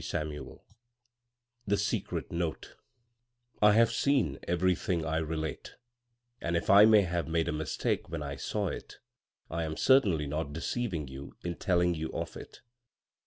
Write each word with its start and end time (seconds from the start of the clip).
CHAPTER 0.03 0.41
LI 0.41 0.55
THE 1.67 1.77
SECRET 1.77 2.31
NOTE 2.31 2.73
I 3.61 3.73
have 3.73 3.91
seen 3.91 4.39
everything 4.47 5.05
I 5.05 5.17
relate, 5.17 5.75
and 6.41 6.57
if 6.57 6.71
I 6.71 6.85
may 6.85 7.03
have 7.03 7.27
made 7.27 7.47
a 7.47 7.51
mistake 7.53 8.09
when 8.09 8.23
I 8.23 8.35
saw 8.35 8.69
it, 8.69 8.97
I 9.51 9.61
am 9.61 9.77
certainly 9.77 10.25
not 10.25 10.53
de 10.53 10.59
ceiving 10.59 11.07
you 11.07 11.35
in 11.43 11.53
telling 11.53 11.93
you 11.93 12.11
of 12.13 12.35
it. 12.35 12.61